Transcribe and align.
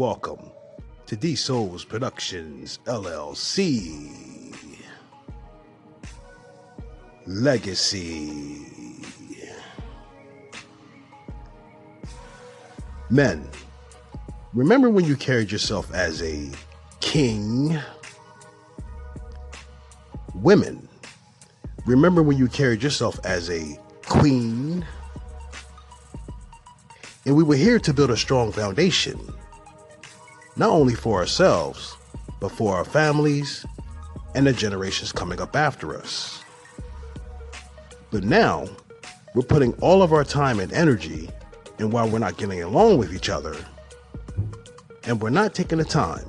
Welcome 0.00 0.50
to 1.04 1.14
D 1.14 1.34
Souls 1.34 1.84
Productions 1.84 2.78
LLC. 2.86 4.56
Legacy. 7.26 8.56
Men, 13.10 13.46
remember 14.54 14.88
when 14.88 15.04
you 15.04 15.16
carried 15.16 15.52
yourself 15.52 15.92
as 15.92 16.22
a 16.22 16.50
king? 17.00 17.78
Women, 20.34 20.88
remember 21.84 22.22
when 22.22 22.38
you 22.38 22.48
carried 22.48 22.82
yourself 22.82 23.20
as 23.26 23.50
a 23.50 23.78
queen? 24.06 24.86
And 27.26 27.36
we 27.36 27.42
were 27.42 27.54
here 27.54 27.78
to 27.80 27.92
build 27.92 28.10
a 28.10 28.16
strong 28.16 28.50
foundation, 28.50 29.20
not 30.60 30.68
only 30.68 30.94
for 30.94 31.18
ourselves, 31.18 31.96
but 32.38 32.52
for 32.52 32.76
our 32.76 32.84
families 32.84 33.64
and 34.34 34.46
the 34.46 34.52
generations 34.52 35.10
coming 35.10 35.40
up 35.40 35.56
after 35.56 35.96
us. 35.96 36.44
But 38.10 38.24
now, 38.24 38.68
we're 39.34 39.40
putting 39.40 39.72
all 39.80 40.02
of 40.02 40.12
our 40.12 40.22
time 40.22 40.60
and 40.60 40.70
energy 40.74 41.30
in 41.78 41.90
while 41.90 42.10
we're 42.10 42.18
not 42.18 42.36
getting 42.36 42.62
along 42.62 42.98
with 42.98 43.14
each 43.14 43.30
other, 43.30 43.56
and 45.04 45.18
we're 45.22 45.30
not 45.30 45.54
taking 45.54 45.78
the 45.78 45.84
time 45.84 46.26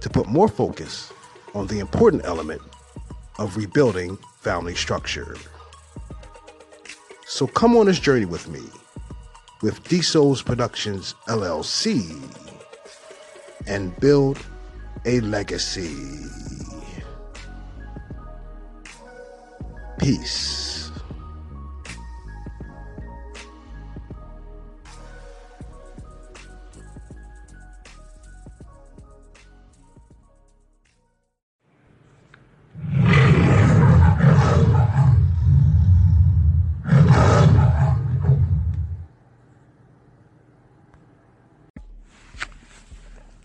to 0.00 0.08
put 0.08 0.28
more 0.28 0.46
focus 0.46 1.12
on 1.52 1.66
the 1.66 1.80
important 1.80 2.24
element 2.24 2.62
of 3.40 3.56
rebuilding 3.56 4.16
family 4.38 4.76
structure. 4.76 5.34
So 7.26 7.48
come 7.48 7.76
on 7.76 7.86
this 7.86 7.98
journey 7.98 8.24
with 8.24 8.48
me 8.48 8.62
with 9.62 9.82
D 9.88 10.00
Productions 10.44 11.16
LLC 11.26 12.51
and 13.66 13.98
build 14.00 14.38
a 15.04 15.20
legacy. 15.20 15.94
Peace. 19.98 20.71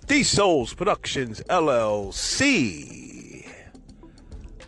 D 0.07 0.23
Souls 0.23 0.73
Productions 0.73 1.41
LLC 1.49 3.45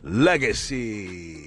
Legacy 0.04 1.38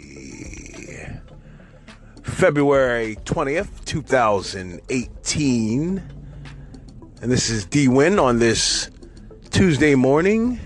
February 2.23 3.17
20th, 3.17 3.85
2018. 3.85 6.03
And 7.21 7.31
this 7.31 7.51
is 7.51 7.67
D 7.67 7.89
Win 7.89 8.19
on 8.19 8.39
this 8.39 8.91
Tuesday 9.51 9.95
morning. 9.95 10.59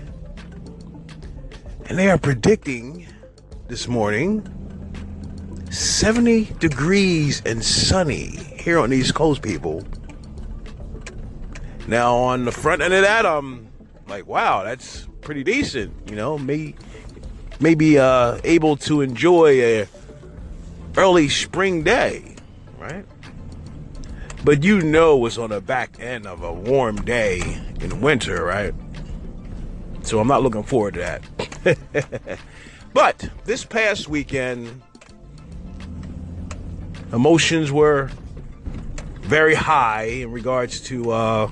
And 1.89 1.99
they 1.99 2.09
are 2.09 2.17
predicting 2.17 3.09
this 3.67 3.89
morning 3.89 4.47
70 5.69 6.45
degrees 6.59 7.41
and 7.45 7.61
sunny 7.61 8.27
here 8.57 8.79
on 8.79 8.91
the 8.91 8.95
East 8.95 9.15
Coast, 9.15 9.41
people. 9.41 9.83
Now 11.87 12.17
on 12.17 12.43
the 12.43 12.51
front 12.51 12.81
end 12.81 12.93
of 12.93 13.03
that, 13.03 13.25
I'm 13.25 13.69
like, 14.07 14.27
wow, 14.27 14.63
that's 14.63 15.07
pretty 15.21 15.43
decent. 15.43 15.93
You 16.09 16.17
know, 16.17 16.37
may 16.37 16.75
maybe 17.59 17.97
uh, 17.97 18.39
able 18.43 18.75
to 18.77 19.01
enjoy 19.01 19.61
a 19.61 19.87
early 20.97 21.29
spring 21.29 21.83
day, 21.83 22.35
right? 22.77 23.05
But 24.43 24.63
you 24.63 24.81
know 24.81 25.25
it's 25.25 25.37
on 25.37 25.49
the 25.49 25.61
back 25.61 25.97
end 25.99 26.27
of 26.27 26.43
a 26.43 26.51
warm 26.51 26.97
day 26.97 27.39
in 27.79 28.01
winter, 28.01 28.43
right? 28.43 28.73
So 30.03 30.19
I'm 30.19 30.27
not 30.27 30.43
looking 30.43 30.63
forward 30.63 30.95
to 30.95 30.99
that. 30.99 32.39
but 32.93 33.29
this 33.45 33.63
past 33.65 34.07
weekend, 34.07 34.81
emotions 37.11 37.71
were 37.71 38.09
very 39.21 39.55
high 39.55 40.03
in 40.03 40.31
regards 40.31 40.79
to 40.81 41.11
uh, 41.11 41.51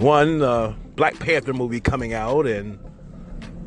one, 0.00 0.42
uh, 0.42 0.74
Black 0.96 1.18
Panther 1.18 1.52
movie 1.52 1.80
coming 1.80 2.14
out, 2.14 2.46
and 2.46 2.78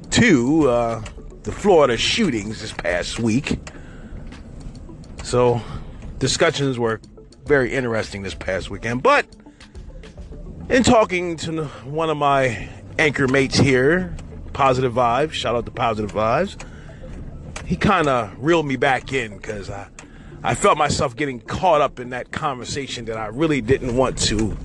two, 0.10 0.70
uh, 0.70 1.02
the 1.44 1.52
Florida 1.52 1.96
shootings 1.98 2.62
this 2.62 2.74
past 2.74 3.20
week. 3.20 3.60
So, 5.24 5.62
discussions 6.20 6.80
were 6.80 7.00
very 7.46 7.74
interesting 7.74 8.24
this 8.24 8.34
past 8.34 8.70
weekend. 8.70 9.04
But, 9.04 9.28
in 10.70 10.84
talking 10.84 11.38
to 11.38 11.66
one 11.86 12.10
of 12.10 12.18
my 12.18 12.70
anchor 12.98 13.28
mates 13.28 13.58
here, 13.58 14.16
Positive 14.54 14.94
Vibes, 14.94 15.32
shout 15.32 15.56
out 15.56 15.66
to 15.66 15.72
Positive 15.72 16.12
Vibes, 16.12 16.64
he 17.66 17.76
kind 17.76 18.08
of 18.08 18.34
reeled 18.38 18.66
me 18.66 18.76
back 18.76 19.14
in 19.14 19.38
because 19.38 19.70
I, 19.70 19.88
I 20.44 20.56
felt 20.56 20.78
myself 20.78 21.16
getting 21.16 21.40
caught 21.40 21.82
up 21.82 22.00
in 22.00 22.10
that 22.10 22.32
conversation 22.32 23.06
that 23.06 23.18
I 23.18 23.28
really 23.28 23.62
didn't 23.62 23.96
want 23.96 24.18
to 24.20 24.58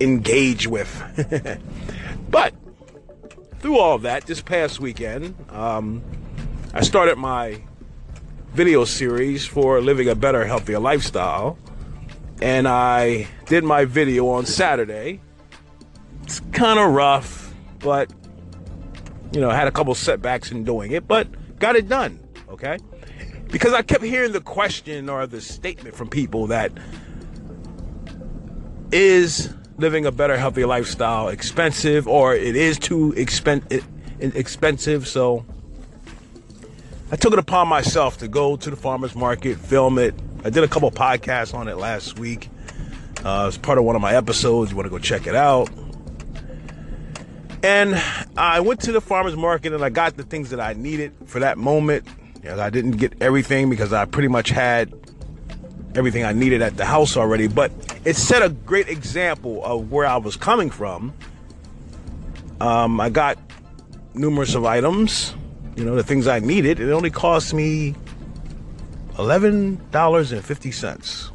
engage 0.00 0.66
with. 0.66 1.60
but 2.30 2.54
through 3.60 3.78
all 3.78 3.94
of 3.94 4.02
that, 4.02 4.26
this 4.26 4.40
past 4.40 4.80
weekend, 4.80 5.34
um, 5.50 6.02
I 6.74 6.82
started 6.82 7.16
my 7.16 7.62
video 8.52 8.84
series 8.84 9.46
for 9.46 9.80
living 9.80 10.08
a 10.08 10.14
better, 10.14 10.44
healthier 10.46 10.78
lifestyle. 10.78 11.58
And 12.40 12.68
I 12.68 13.28
did 13.46 13.64
my 13.64 13.84
video 13.84 14.28
on 14.28 14.46
Saturday. 14.46 15.20
It's 16.22 16.40
kind 16.52 16.78
of 16.78 16.92
rough, 16.92 17.54
but, 17.78 18.10
you 19.32 19.40
know, 19.40 19.50
I 19.50 19.54
had 19.54 19.68
a 19.68 19.70
couple 19.70 19.94
setbacks 19.94 20.50
in 20.50 20.64
doing 20.64 20.92
it, 20.92 21.06
but 21.06 21.28
got 21.58 21.76
it 21.76 21.88
done, 21.88 22.18
okay? 22.48 22.78
Because 23.48 23.72
I 23.72 23.82
kept 23.82 24.04
hearing 24.04 24.32
the 24.32 24.40
question 24.40 25.08
or 25.08 25.26
the 25.26 25.40
statement 25.40 25.94
from 25.94 26.08
people 26.08 26.48
that 26.48 26.72
is 28.92 29.54
living 29.78 30.06
a 30.06 30.12
better, 30.12 30.36
healthy 30.36 30.64
lifestyle 30.64 31.28
expensive 31.28 32.08
or 32.08 32.34
it 32.34 32.56
is 32.56 32.78
too 32.78 33.12
expen- 33.16 33.84
expensive. 34.20 35.06
So 35.06 35.44
I 37.10 37.16
took 37.16 37.32
it 37.32 37.38
upon 37.38 37.68
myself 37.68 38.18
to 38.18 38.28
go 38.28 38.56
to 38.56 38.70
the 38.70 38.76
farmer's 38.76 39.14
market, 39.14 39.58
film 39.58 39.98
it. 39.98 40.14
I 40.44 40.50
did 40.50 40.64
a 40.64 40.68
couple 40.68 40.90
podcasts 40.90 41.54
on 41.54 41.68
it 41.68 41.76
last 41.76 42.18
week. 42.18 42.48
Uh, 43.24 43.46
it's 43.48 43.58
part 43.58 43.78
of 43.78 43.84
one 43.84 43.96
of 43.96 44.02
my 44.02 44.14
episodes. 44.14 44.70
You 44.70 44.76
want 44.76 44.86
to 44.86 44.90
go 44.90 44.98
check 44.98 45.26
it 45.26 45.34
out. 45.34 45.68
And 47.62 48.00
I 48.36 48.60
went 48.60 48.80
to 48.82 48.92
the 48.92 49.00
farmer's 49.00 49.36
market 49.36 49.72
and 49.72 49.84
I 49.84 49.88
got 49.88 50.16
the 50.16 50.22
things 50.22 50.50
that 50.50 50.60
I 50.60 50.74
needed 50.74 51.12
for 51.26 51.40
that 51.40 51.58
moment. 51.58 52.06
I 52.48 52.70
didn't 52.70 52.92
get 52.92 53.14
everything 53.20 53.68
because 53.70 53.92
I 53.92 54.04
pretty 54.04 54.28
much 54.28 54.50
had 54.50 54.92
everything 55.96 56.24
I 56.24 56.32
needed 56.32 56.62
at 56.62 56.76
the 56.76 56.84
house 56.84 57.16
already, 57.16 57.48
but 57.48 57.72
it 58.04 58.16
set 58.16 58.42
a 58.42 58.50
great 58.50 58.88
example 58.88 59.64
of 59.64 59.90
where 59.90 60.06
I 60.06 60.18
was 60.18 60.36
coming 60.36 60.70
from. 60.70 61.14
Um, 62.60 63.00
I 63.00 63.08
got 63.10 63.38
numerous 64.14 64.54
of 64.54 64.64
items, 64.64 65.34
you 65.76 65.84
know, 65.84 65.94
the 65.94 66.02
things 66.02 66.26
I 66.26 66.38
needed. 66.38 66.80
It 66.80 66.90
only 66.90 67.10
cost 67.10 67.54
me 67.54 67.94
eleven 69.18 69.80
dollars 69.90 70.32
and 70.32 70.44
fifty 70.44 70.70
cents. 70.70 71.30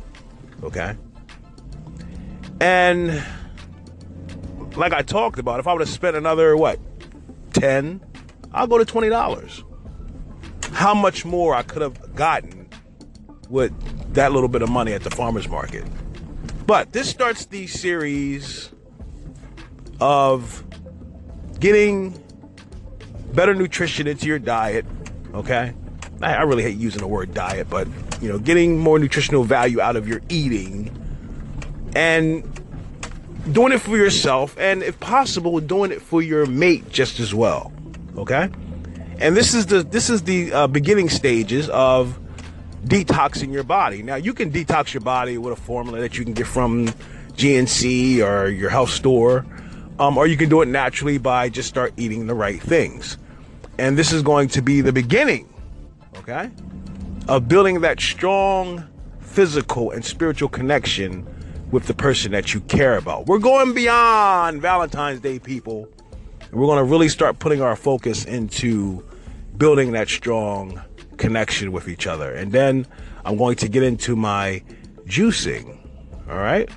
Okay, 0.64 0.96
and 2.60 3.24
like 4.76 4.94
I 4.94 5.02
talked 5.02 5.40
about, 5.40 5.60
if 5.60 5.68
I 5.68 5.74
would 5.74 5.82
have 5.82 5.90
spent 5.90 6.16
another 6.16 6.56
what 6.56 6.80
ten, 7.54 8.00
I'll 8.54 8.68
go 8.68 8.78
to 8.78 8.86
twenty 8.86 9.10
dollars. 9.10 9.64
How 10.72 10.94
much 10.94 11.26
more 11.26 11.54
I 11.54 11.64
could 11.64 11.82
have 11.82 12.16
gotten 12.16 12.70
with 13.50 13.74
that 14.14 14.32
little 14.32 14.50
bit 14.50 14.62
of 14.62 14.70
money 14.70 14.94
at 14.94 15.04
the 15.04 15.10
farmer's 15.10 15.48
market. 15.48 15.84
But 16.66 16.94
this 16.94 17.10
starts 17.10 17.46
the 17.46 17.68
series 17.68 18.70
of 20.00 20.64
getting 21.60 22.22
better 23.34 23.54
nutrition 23.54 24.08
into 24.08 24.28
your 24.28 24.40
diet, 24.40 24.86
okay? 25.34 25.74
I, 26.22 26.44
really 26.44 26.64
hate 26.64 26.78
using 26.78 27.02
the 27.02 27.08
word 27.08 27.34
diet, 27.34 27.70
but 27.70 27.88
you 28.22 28.30
know, 28.30 28.38
getting 28.38 28.78
more 28.78 29.00
nutritional 29.00 29.44
value 29.44 29.82
out 29.82 29.96
of 29.96 30.08
your 30.08 30.22
eating 30.30 30.96
and 31.96 32.44
doing 33.52 33.74
it 33.74 33.80
for 33.80 33.98
yourself 33.98 34.56
and 34.60 34.84
if 34.84 35.00
possible 35.00 35.60
doing 35.60 35.92
it 35.92 36.02
for 36.02 36.22
your 36.22 36.46
mate 36.46 36.88
just 36.90 37.20
as 37.20 37.34
well 37.34 37.74
okay 38.16 38.50
and 39.20 39.36
this 39.36 39.54
is 39.54 39.66
the 39.66 39.82
this 39.84 40.10
is 40.10 40.24
the 40.24 40.54
uh, 40.54 40.68
beginning 40.68 41.10
stages 41.10 41.68
of 41.70 42.20
detoxing 42.86 43.52
your 43.52 43.64
body. 43.64 44.04
Now, 44.04 44.16
you 44.16 44.34
can 44.34 44.52
detox 44.52 44.94
your 44.94 45.02
body 45.02 45.38
with 45.38 45.54
a 45.54 45.62
formula 45.62 46.00
that 46.00 46.18
you 46.18 46.24
can 46.24 46.34
get 46.34 46.48
from 46.48 46.88
GNC 47.34 48.24
or 48.24 48.50
your 48.50 48.70
health 48.70 48.90
store, 48.90 49.46
um, 50.00 50.18
or 50.18 50.28
you 50.28 50.38
can 50.38 50.50
do 50.50 50.62
it 50.62 50.68
naturally 50.68 51.18
by 51.18 51.50
just 51.50 51.70
start 51.70 51.94
eating 51.98 52.28
the 52.28 52.34
right 52.34 52.62
things. 52.62 53.18
And 53.78 53.98
this 53.98 54.12
is 54.12 54.22
going 54.22 54.50
to 54.50 54.62
be 54.62 54.82
the 54.82 54.94
beginning, 54.94 55.48
okay, 56.18 56.52
of 57.28 57.48
building 57.48 57.82
that 57.82 58.00
strong 58.00 58.88
physical 59.20 59.92
and 59.92 60.04
spiritual 60.04 60.50
connection 60.50 61.26
with 61.72 61.88
the 61.88 61.94
person 61.94 62.32
that 62.34 62.54
you 62.54 62.60
care 62.62 62.98
about. 62.98 63.28
We're 63.28 63.40
going 63.40 63.74
beyond 63.74 64.62
Valentine's 64.62 65.22
Day, 65.22 65.40
people. 65.40 65.88
And 66.42 66.60
we're 66.60 66.68
going 66.68 66.80
to 66.80 66.84
really 66.84 67.08
start 67.08 67.40
putting 67.40 67.62
our 67.62 67.78
focus 67.78 68.26
into 68.26 69.06
building 69.58 69.94
that 69.94 70.10
strong 70.10 70.82
connection 71.22 71.72
with 71.72 71.88
each 71.88 72.08
other. 72.08 72.34
And 72.34 72.52
then 72.52 72.86
I'm 73.24 73.38
going 73.38 73.56
to 73.58 73.70
get 73.70 73.84
into 73.84 74.16
my 74.16 74.64
juicing. 75.06 75.78
All 76.28 76.38
right. 76.38 76.70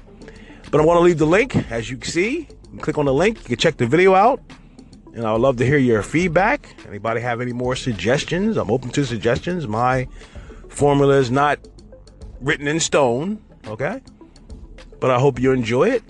But 0.70 0.81
I 0.81 0.85
want 0.85 0.99
to 0.99 1.02
leave 1.02 1.19
the 1.19 1.26
link, 1.26 1.56
as 1.70 1.91
you 1.91 1.96
can 1.96 2.11
see. 2.11 2.49
You 2.73 2.79
click 2.79 2.99
on 2.99 3.06
the 3.06 3.14
link, 3.14 3.38
you 3.38 3.44
can 3.44 3.56
check 3.56 3.76
the 3.76 3.87
video 3.87 4.14
out. 4.14 4.41
And 5.14 5.25
I 5.25 5.32
would 5.32 5.41
love 5.41 5.56
to 5.58 5.67
hear 5.67 5.79
your 5.79 6.02
feedback. 6.02 6.75
Anybody 6.88 7.20
have 7.20 7.41
any 7.41 7.52
more 7.52 7.76
suggestions? 7.76 8.56
I'm 8.56 8.70
open 8.70 8.91
to 8.91 9.05
suggestions. 9.05 9.67
My 9.67 10.08
formula 10.69 11.19
is 11.19 11.31
not 11.31 11.61
written 12.41 12.67
in 12.67 12.81
stone, 12.81 13.41
okay? 13.67 14.02
But 14.99 15.11
I 15.11 15.20
hope 15.20 15.38
you 15.38 15.52
enjoy 15.52 15.91
it. 15.91 16.02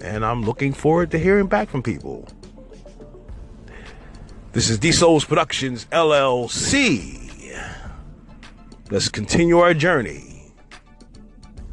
And 0.00 0.24
I'm 0.24 0.42
looking 0.42 0.72
forward 0.72 1.12
to 1.12 1.18
hearing 1.18 1.46
back 1.46 1.68
from 1.68 1.82
people. 1.82 2.26
This 4.52 4.68
is 4.68 4.80
D 4.80 4.90
Souls 4.90 5.24
Productions 5.24 5.86
LLC. 5.92 7.19
Let's 8.90 9.08
continue 9.08 9.60
our 9.60 9.72
journey, 9.72 10.50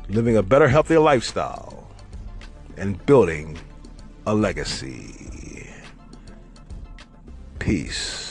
living 0.08 0.38
a 0.38 0.44
better, 0.44 0.68
healthier 0.68 1.00
lifestyle, 1.00 1.90
and 2.78 3.04
building 3.08 3.58
a 4.28 4.36
legacy. 4.36 5.68
Peace. 7.58 8.27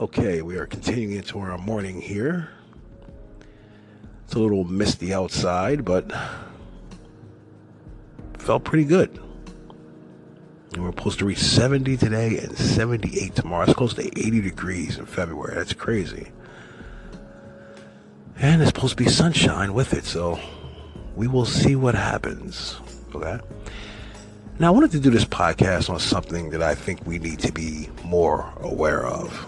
Okay, 0.00 0.40
we 0.40 0.56
are 0.56 0.64
continuing 0.64 1.12
into 1.12 1.38
our 1.40 1.58
morning 1.58 2.00
here. 2.00 2.48
It's 4.24 4.32
a 4.32 4.38
little 4.38 4.64
misty 4.64 5.12
outside, 5.12 5.84
but 5.84 6.10
felt 8.38 8.64
pretty 8.64 8.86
good. 8.86 9.10
And 10.72 10.82
we're 10.82 10.92
supposed 10.92 11.18
to 11.18 11.26
reach 11.26 11.40
70 11.40 11.98
today 11.98 12.38
and 12.38 12.56
78 12.56 13.34
tomorrow. 13.34 13.64
It's 13.64 13.74
close 13.74 13.92
to 13.92 14.06
80 14.06 14.40
degrees 14.40 14.96
in 14.96 15.04
February. 15.04 15.54
That's 15.54 15.74
crazy. 15.74 16.28
And 18.38 18.62
it's 18.62 18.70
supposed 18.70 18.96
to 18.96 19.04
be 19.04 19.10
sunshine 19.10 19.74
with 19.74 19.92
it, 19.92 20.06
so 20.06 20.40
we 21.14 21.26
will 21.26 21.44
see 21.44 21.76
what 21.76 21.94
happens. 21.94 22.80
Okay? 23.14 23.38
Now, 24.58 24.68
I 24.68 24.70
wanted 24.70 24.92
to 24.92 25.00
do 25.00 25.10
this 25.10 25.26
podcast 25.26 25.90
on 25.90 25.98
something 25.98 26.48
that 26.50 26.62
I 26.62 26.74
think 26.74 27.06
we 27.06 27.18
need 27.18 27.40
to 27.40 27.52
be 27.52 27.90
more 28.02 28.50
aware 28.62 29.04
of. 29.04 29.46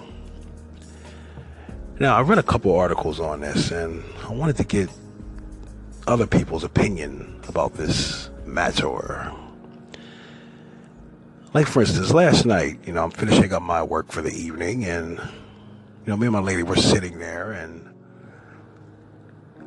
Now, 2.02 2.16
I 2.16 2.22
read 2.22 2.38
a 2.38 2.42
couple 2.42 2.74
articles 2.74 3.20
on 3.20 3.42
this, 3.42 3.70
and 3.70 4.02
I 4.26 4.32
wanted 4.32 4.56
to 4.56 4.64
get 4.64 4.90
other 6.08 6.26
people's 6.26 6.64
opinion 6.64 7.40
about 7.46 7.74
this 7.74 8.28
matter. 8.44 9.32
Like, 11.54 11.68
for 11.68 11.82
instance, 11.82 12.12
last 12.12 12.44
night, 12.44 12.80
you 12.84 12.92
know, 12.92 13.04
I'm 13.04 13.12
finishing 13.12 13.52
up 13.52 13.62
my 13.62 13.84
work 13.84 14.10
for 14.10 14.20
the 14.20 14.32
evening, 14.32 14.84
and, 14.84 15.16
you 15.18 16.08
know, 16.08 16.16
me 16.16 16.26
and 16.26 16.32
my 16.32 16.40
lady 16.40 16.64
were 16.64 16.74
sitting 16.74 17.20
there, 17.20 17.52
and 17.52 17.94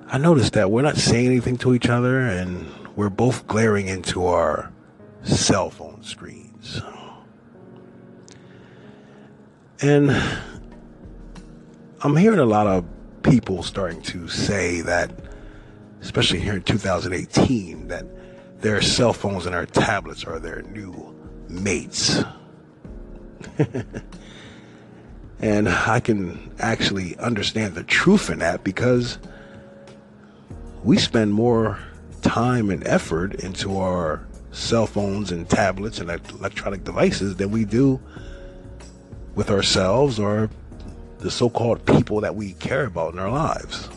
I 0.07 0.17
noticed 0.17 0.51
that 0.55 0.69
we're 0.69 0.81
not 0.81 0.97
saying 0.97 1.27
anything 1.27 1.55
to 1.59 1.73
each 1.73 1.87
other, 1.87 2.19
and 2.19 2.67
we're 2.97 3.09
both 3.09 3.47
glaring 3.47 3.87
into 3.87 4.25
our 4.25 4.73
cell 5.23 5.69
phone 5.69 6.03
screens. 6.03 6.81
And 9.81 10.11
I'm 12.01 12.15
hearing 12.17 12.39
a 12.39 12.45
lot 12.45 12.67
of 12.67 12.85
people 13.23 13.63
starting 13.63 14.01
to 14.03 14.27
say 14.27 14.81
that, 14.81 15.11
especially 16.01 16.39
here 16.39 16.55
in 16.55 16.63
2018, 16.63 17.87
that 17.87 18.05
their 18.61 18.81
cell 18.81 19.13
phones 19.13 19.45
and 19.45 19.55
their 19.55 19.65
tablets 19.65 20.25
are 20.25 20.37
their 20.37 20.61
new 20.63 21.15
mates. 21.47 22.21
and 25.39 25.69
I 25.69 26.01
can 26.01 26.53
actually 26.59 27.17
understand 27.17 27.75
the 27.75 27.83
truth 27.83 28.29
in 28.29 28.39
that 28.39 28.63
because 28.65 29.17
we 30.83 30.97
spend 30.97 31.33
more 31.33 31.79
time 32.21 32.69
and 32.69 32.85
effort 32.85 33.35
into 33.35 33.77
our 33.77 34.27
cell 34.51 34.85
phones 34.85 35.31
and 35.31 35.49
tablets 35.49 35.99
and 35.99 36.09
electronic 36.09 36.83
devices 36.83 37.37
than 37.37 37.51
we 37.51 37.63
do 37.63 38.01
with 39.33 39.49
ourselves 39.49 40.19
or 40.19 40.49
the 41.25 41.31
so 41.31 41.49
called 41.49 41.83
people 41.87 42.21
that 42.21 42.35
we 42.35 42.53
care 42.53 42.85
about 42.85 43.13
in 43.13 43.19
our 43.19 43.31
lives. 43.31 43.89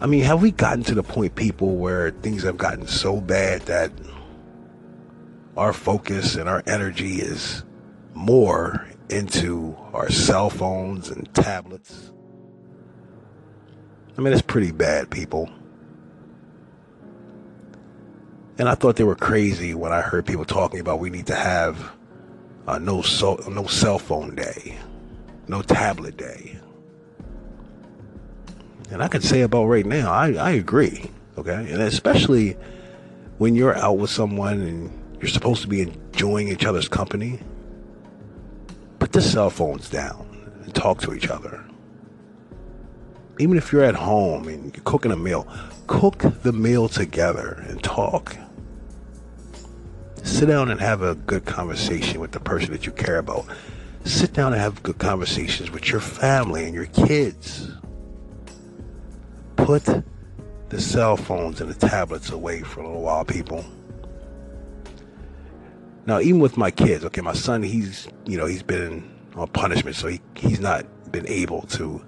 I 0.00 0.06
mean, 0.06 0.24
have 0.24 0.40
we 0.40 0.50
gotten 0.50 0.82
to 0.84 0.94
the 0.94 1.02
point, 1.02 1.34
people, 1.34 1.76
where 1.76 2.10
things 2.10 2.42
have 2.42 2.56
gotten 2.56 2.86
so 2.86 3.20
bad 3.20 3.62
that 3.62 3.92
our 5.58 5.74
focus 5.74 6.36
and 6.36 6.48
our 6.48 6.62
energy 6.66 7.16
is 7.16 7.64
more 8.14 8.86
into 9.10 9.76
our 9.92 10.10
cell 10.10 10.48
phones 10.48 11.10
and 11.10 11.32
tablets? 11.34 12.12
I 14.16 14.22
mean, 14.22 14.32
it's 14.32 14.40
pretty 14.40 14.72
bad, 14.72 15.10
people. 15.10 15.50
And 18.58 18.70
I 18.70 18.74
thought 18.74 18.96
they 18.96 19.04
were 19.04 19.16
crazy 19.16 19.74
when 19.74 19.92
I 19.92 20.00
heard 20.00 20.24
people 20.24 20.46
talking 20.46 20.80
about 20.80 20.98
we 20.98 21.10
need 21.10 21.26
to 21.26 21.34
have 21.34 21.95
uh, 22.66 22.78
no 22.78 23.02
so, 23.02 23.36
no 23.48 23.66
cell 23.66 23.98
phone 23.98 24.34
day, 24.34 24.78
no 25.48 25.62
tablet 25.62 26.16
day. 26.16 26.58
And 28.90 29.02
I 29.02 29.08
can 29.08 29.20
say 29.20 29.42
about 29.42 29.66
right 29.66 29.86
now, 29.86 30.12
I, 30.12 30.32
I 30.34 30.50
agree. 30.52 31.10
Okay. 31.38 31.54
And 31.54 31.82
especially 31.82 32.56
when 33.38 33.54
you're 33.54 33.76
out 33.76 33.98
with 33.98 34.10
someone 34.10 34.60
and 34.62 35.18
you're 35.20 35.28
supposed 35.28 35.62
to 35.62 35.68
be 35.68 35.82
enjoying 35.82 36.48
each 36.48 36.64
other's 36.64 36.88
company, 36.88 37.40
put 38.98 39.12
the 39.12 39.20
cell 39.20 39.50
phones 39.50 39.90
down 39.90 40.26
and 40.64 40.74
talk 40.74 41.00
to 41.02 41.14
each 41.14 41.28
other. 41.28 41.64
Even 43.38 43.58
if 43.58 43.70
you're 43.72 43.84
at 43.84 43.94
home 43.94 44.48
and 44.48 44.74
you're 44.74 44.84
cooking 44.84 45.12
a 45.12 45.16
meal, 45.16 45.46
cook 45.86 46.18
the 46.42 46.52
meal 46.52 46.88
together 46.88 47.64
and 47.68 47.82
talk 47.82 48.36
sit 50.26 50.46
down 50.46 50.70
and 50.70 50.80
have 50.80 51.02
a 51.02 51.14
good 51.14 51.44
conversation 51.44 52.20
with 52.20 52.32
the 52.32 52.40
person 52.40 52.72
that 52.72 52.84
you 52.84 52.92
care 52.92 53.18
about. 53.18 53.46
Sit 54.04 54.32
down 54.32 54.52
and 54.52 54.60
have 54.60 54.82
good 54.82 54.98
conversations 54.98 55.70
with 55.70 55.90
your 55.90 56.00
family 56.00 56.64
and 56.64 56.74
your 56.74 56.86
kids. 56.86 57.70
Put 59.56 59.84
the 60.68 60.80
cell 60.80 61.16
phones 61.16 61.60
and 61.60 61.70
the 61.70 61.88
tablets 61.88 62.30
away 62.30 62.62
for 62.62 62.80
a 62.80 62.86
little 62.86 63.02
while, 63.02 63.24
people. 63.24 63.64
Now, 66.06 66.20
even 66.20 66.40
with 66.40 66.56
my 66.56 66.70
kids, 66.70 67.04
okay, 67.04 67.20
my 67.20 67.32
son, 67.32 67.62
he's, 67.62 68.06
you 68.26 68.36
know, 68.36 68.46
he's 68.46 68.62
been 68.62 69.08
on 69.34 69.48
punishment, 69.48 69.96
so 69.96 70.08
he, 70.08 70.20
he's 70.36 70.60
not 70.60 70.86
been 71.10 71.26
able 71.26 71.62
to 71.62 72.04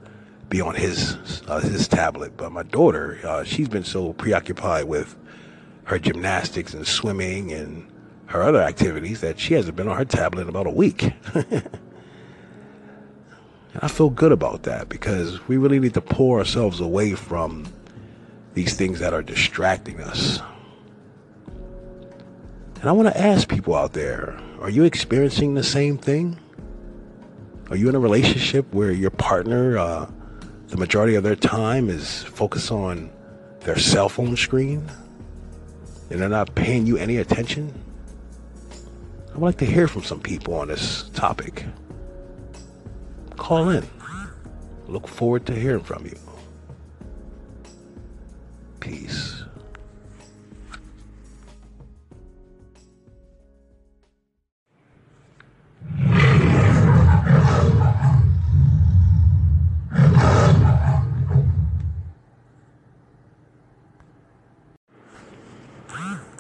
be 0.48 0.60
on 0.60 0.74
his 0.74 1.42
uh, 1.46 1.60
his 1.60 1.88
tablet. 1.88 2.36
But 2.36 2.52
my 2.52 2.62
daughter, 2.62 3.18
uh, 3.24 3.44
she's 3.44 3.68
been 3.68 3.84
so 3.84 4.12
preoccupied 4.12 4.84
with 4.84 5.16
her 5.84 5.98
gymnastics 5.98 6.74
and 6.74 6.86
swimming 6.86 7.52
and 7.52 7.90
her 8.28 8.42
other 8.42 8.60
activities 8.60 9.22
that 9.22 9.40
she 9.40 9.54
hasn't 9.54 9.74
been 9.74 9.88
on 9.88 9.96
her 9.96 10.04
tablet 10.04 10.42
in 10.42 10.48
about 10.48 10.66
a 10.66 10.70
week. 10.70 11.12
and 11.34 11.62
I 13.80 13.88
feel 13.88 14.10
good 14.10 14.32
about 14.32 14.64
that 14.64 14.90
because 14.90 15.46
we 15.48 15.56
really 15.56 15.80
need 15.80 15.94
to 15.94 16.02
pull 16.02 16.32
ourselves 16.32 16.78
away 16.80 17.14
from 17.14 17.66
these 18.52 18.74
things 18.74 19.00
that 19.00 19.14
are 19.14 19.22
distracting 19.22 20.00
us. 20.00 20.40
And 22.80 22.84
I 22.84 22.92
want 22.92 23.08
to 23.08 23.18
ask 23.18 23.48
people 23.48 23.74
out 23.74 23.94
there 23.94 24.38
are 24.60 24.70
you 24.70 24.84
experiencing 24.84 25.54
the 25.54 25.62
same 25.62 25.96
thing? 25.96 26.38
Are 27.70 27.76
you 27.76 27.88
in 27.88 27.94
a 27.94 28.00
relationship 28.00 28.72
where 28.74 28.90
your 28.90 29.10
partner, 29.10 29.78
uh, 29.78 30.10
the 30.66 30.76
majority 30.76 31.14
of 31.14 31.22
their 31.22 31.36
time, 31.36 31.88
is 31.88 32.24
focused 32.24 32.70
on 32.70 33.10
their 33.60 33.78
cell 33.78 34.08
phone 34.08 34.36
screen 34.36 34.90
and 36.10 36.20
they're 36.20 36.28
not 36.28 36.54
paying 36.54 36.86
you 36.86 36.98
any 36.98 37.16
attention? 37.16 37.72
I 39.38 39.40
would 39.40 39.46
like 39.46 39.58
to 39.58 39.66
hear 39.66 39.86
from 39.86 40.02
some 40.02 40.18
people 40.18 40.54
on 40.54 40.66
this 40.66 41.10
topic. 41.10 41.64
Call 43.36 43.68
in. 43.68 43.86
Look 44.88 45.06
forward 45.06 45.46
to 45.46 45.54
hearing 45.54 45.84
from 45.84 46.06
you. 46.06 46.18
Peace. 48.80 49.44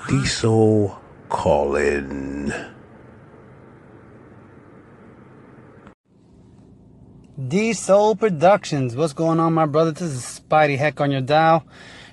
Diesel 0.08 1.00
calling. 1.28 2.52
D 7.48 7.72
Soul 7.72 8.14
Productions. 8.14 8.94
What's 8.94 9.14
going 9.14 9.40
on, 9.40 9.54
my 9.54 9.64
brother? 9.64 9.90
This 9.90 10.02
is 10.02 10.40
Spidey 10.40 10.76
Heck 10.76 11.00
on 11.00 11.10
your 11.10 11.22
dial. 11.22 11.64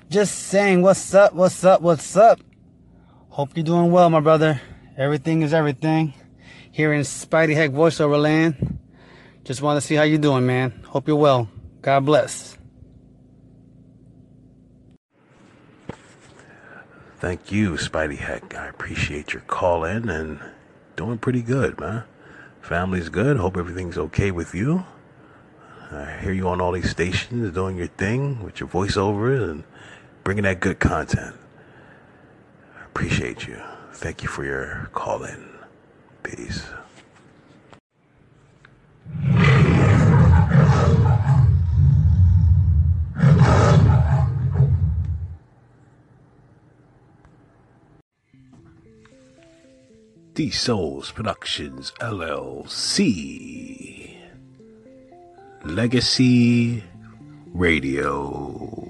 Just 0.08 0.34
saying, 0.34 0.80
what's 0.80 1.12
up, 1.12 1.34
what's 1.34 1.62
up, 1.62 1.82
what's 1.82 2.16
up? 2.16 2.40
Hope 3.28 3.50
you're 3.54 3.64
doing 3.64 3.90
well, 3.90 4.08
my 4.08 4.20
brother. 4.20 4.62
Everything 4.96 5.42
is 5.42 5.52
everything. 5.52 6.14
Here 6.72 6.90
in 6.94 7.02
Spidey 7.02 7.54
Heck 7.54 7.70
voiceover 7.72 8.20
land. 8.20 8.78
Just 9.44 9.60
want 9.60 9.76
to 9.76 9.86
see 9.86 9.94
how 9.94 10.04
you're 10.04 10.18
doing, 10.18 10.46
man. 10.46 10.82
Hope 10.86 11.06
you're 11.06 11.16
well. 11.16 11.50
God 11.82 12.06
bless. 12.06 12.56
Thank 17.18 17.52
you, 17.52 17.72
Spidey 17.72 18.16
Heck. 18.16 18.54
I 18.54 18.68
appreciate 18.68 19.34
your 19.34 19.42
call 19.42 19.84
in 19.84 20.08
and 20.08 20.40
doing 20.96 21.18
pretty 21.18 21.42
good, 21.42 21.78
man. 21.78 22.04
Family's 22.62 23.10
good. 23.10 23.36
Hope 23.36 23.58
everything's 23.58 23.98
okay 23.98 24.30
with 24.30 24.54
you. 24.54 24.84
I 25.90 26.18
hear 26.20 26.32
you 26.32 26.48
on 26.48 26.60
all 26.60 26.72
these 26.72 26.90
stations 26.90 27.52
doing 27.52 27.76
your 27.76 27.86
thing 27.86 28.42
with 28.42 28.60
your 28.60 28.68
voiceovers 28.68 29.50
and 29.50 29.64
bringing 30.24 30.44
that 30.44 30.60
good 30.60 30.80
content. 30.80 31.36
I 32.78 32.84
appreciate 32.84 33.46
you. 33.46 33.60
Thank 33.92 34.22
you 34.22 34.28
for 34.28 34.44
your 34.44 34.90
call 34.92 35.24
in. 35.24 35.48
Peace. 36.22 36.66
D 50.34 50.50
Souls 50.50 51.12
Productions 51.12 51.92
LLC. 52.00 54.05
Legacy 55.66 56.80
Radio. 57.52 58.85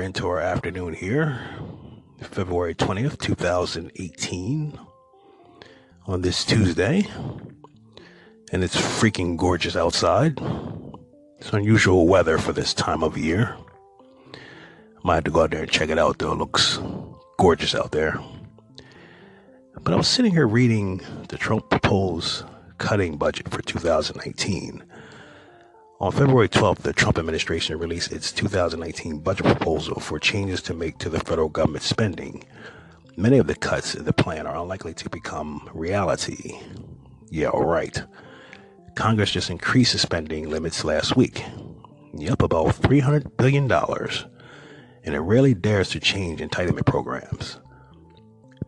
Into 0.00 0.26
our 0.28 0.40
afternoon 0.40 0.94
here, 0.94 1.40
February 2.20 2.74
20th, 2.74 3.18
2018, 3.18 4.78
on 6.06 6.20
this 6.22 6.44
Tuesday. 6.44 7.06
And 8.52 8.64
it's 8.64 8.76
freaking 8.76 9.36
gorgeous 9.36 9.76
outside. 9.76 10.38
It's 11.38 11.52
unusual 11.52 12.08
weather 12.08 12.38
for 12.38 12.52
this 12.52 12.74
time 12.74 13.02
of 13.02 13.16
year. 13.16 13.56
Might 15.04 15.16
have 15.16 15.24
to 15.24 15.30
go 15.30 15.42
out 15.42 15.50
there 15.50 15.62
and 15.62 15.70
check 15.70 15.88
it 15.88 15.98
out, 15.98 16.18
though. 16.18 16.32
It 16.32 16.38
looks 16.38 16.78
gorgeous 17.38 17.74
out 17.74 17.92
there. 17.92 18.18
But 19.82 19.94
I 19.94 19.96
was 19.96 20.08
sitting 20.08 20.32
here 20.32 20.48
reading 20.48 21.00
the 21.28 21.38
Trump 21.38 21.70
proposed 21.70 22.44
cutting 22.78 23.16
budget 23.16 23.48
for 23.48 23.62
2019 23.62 24.82
on 26.00 26.12
February 26.12 26.48
12th, 26.48 26.78
the 26.78 26.94
Trump 26.94 27.18
administration 27.18 27.78
released 27.78 28.10
its 28.10 28.32
2019 28.32 29.18
budget 29.18 29.44
proposal 29.44 30.00
for 30.00 30.18
changes 30.18 30.62
to 30.62 30.72
make 30.72 30.96
to 30.96 31.10
the 31.10 31.20
federal 31.20 31.50
government 31.50 31.82
spending. 31.82 32.42
Many 33.18 33.36
of 33.36 33.46
the 33.46 33.54
cuts 33.54 33.94
in 33.94 34.06
the 34.06 34.12
plan 34.12 34.46
are 34.46 34.56
unlikely 34.56 34.94
to 34.94 35.10
become 35.10 35.68
reality. 35.74 36.58
Yeah, 37.28 37.48
right. 37.48 38.02
Congress 38.94 39.30
just 39.30 39.50
increased 39.50 39.92
the 39.92 39.98
spending 39.98 40.48
limits 40.48 40.84
last 40.84 41.16
week. 41.16 41.44
Yep, 42.14 42.42
about 42.42 42.68
$300 42.76 43.36
billion. 43.36 43.70
And 45.04 45.14
it 45.14 45.20
rarely 45.20 45.52
dares 45.52 45.90
to 45.90 46.00
change 46.00 46.40
entitlement 46.40 46.86
programs. 46.86 47.58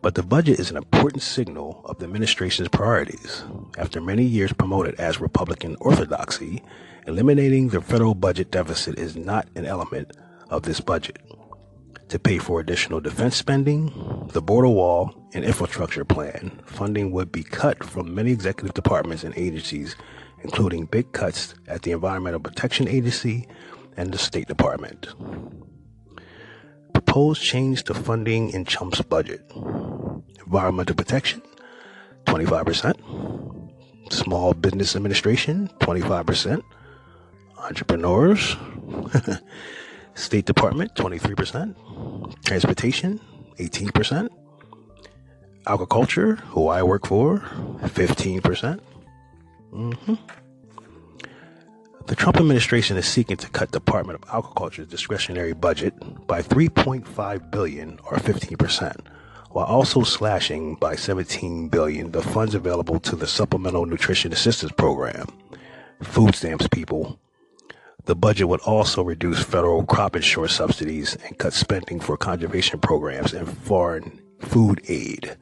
But 0.03 0.13
the 0.13 0.23
budget 0.23 0.59
is 0.59 0.69
an 0.69 0.77
important 0.77 1.23
signal 1.23 1.81
of 1.85 1.97
the 1.97 2.05
administration's 2.05 2.67
priorities. 2.67 3.43
After 3.77 4.01
many 4.01 4.23
years 4.23 4.53
promoted 4.53 4.95
as 4.95 5.19
Republican 5.19 5.77
orthodoxy, 5.79 6.61
Eliminating 7.05 7.67
the 7.67 7.81
federal 7.81 8.15
budget 8.15 8.49
deficit 8.49 8.97
is 8.97 9.17
not 9.17 9.45
an 9.55 9.65
element 9.65 10.15
of 10.49 10.63
this 10.63 10.79
budget. 10.79 11.19
To 12.07 12.17
pay 12.17 12.37
for 12.37 12.61
additional 12.61 13.01
defense 13.01 13.35
spending, 13.35 13.91
the 14.31 14.41
border 14.41 14.69
wall, 14.69 15.13
and 15.33 15.43
infrastructure 15.43 16.05
plan, 16.05 16.61
funding 16.65 17.11
would 17.11 17.29
be 17.29 17.43
cut 17.43 17.83
from 17.83 18.15
many 18.15 18.31
executive 18.31 18.73
departments 18.73 19.25
and 19.25 19.37
agencies, 19.37 19.97
including 20.43 20.85
big 20.85 21.11
cuts 21.11 21.55
at 21.67 21.81
the 21.81 21.91
Environmental 21.91 22.39
Protection 22.39 22.87
Agency 22.87 23.47
and 23.97 24.13
the 24.13 24.17
State 24.17 24.47
Department. 24.47 25.07
Proposed 26.93 27.41
change 27.41 27.83
to 27.83 27.93
funding 27.93 28.51
in 28.51 28.63
Trump's 28.63 29.01
budget. 29.01 29.41
Environmental 30.45 30.95
protection, 30.95 31.41
25%. 32.27 34.13
Small 34.13 34.53
Business 34.53 34.95
Administration, 34.95 35.67
25% 35.79 36.63
entrepreneurs, 37.63 38.55
State 40.15 40.45
Department, 40.45 40.93
23%, 40.95 42.43
transportation, 42.45 43.19
18%, 43.57 44.29
agriculture, 45.67 46.35
who 46.35 46.67
I 46.67 46.83
work 46.83 47.07
for, 47.07 47.39
15%. 47.81 48.79
mm 49.71 49.93
hmm 49.93 50.13
The 52.05 52.15
Trump 52.15 52.37
administration 52.37 52.97
is 52.97 53.07
seeking 53.07 53.37
to 53.37 53.49
cut 53.49 53.71
Department 53.71 54.21
of 54.21 54.29
Agriculture's 54.29 54.87
discretionary 54.87 55.53
budget 55.53 55.93
by 56.27 56.41
3.5 56.41 57.49
billion 57.49 57.97
or 58.03 58.17
15%, 58.17 59.07
while 59.51 59.65
also 59.65 60.03
slashing 60.03 60.75
by 60.75 60.95
17 60.95 61.69
billion 61.69 62.11
the 62.11 62.21
funds 62.21 62.55
available 62.55 62.99
to 62.99 63.15
the 63.15 63.27
Supplemental 63.27 63.85
Nutrition 63.85 64.33
Assistance 64.33 64.73
Program. 64.73 65.27
Food 66.01 66.35
stamps 66.35 66.67
people 66.67 67.17
the 68.05 68.15
budget 68.15 68.47
would 68.47 68.59
also 68.61 69.03
reduce 69.03 69.43
federal 69.43 69.85
crop 69.85 70.15
insurance 70.15 70.53
subsidies 70.53 71.15
and 71.25 71.37
cut 71.37 71.53
spending 71.53 71.99
for 71.99 72.17
conservation 72.17 72.79
programs 72.79 73.33
and 73.33 73.47
foreign 73.47 74.21
food 74.39 74.81
aid. 74.87 75.37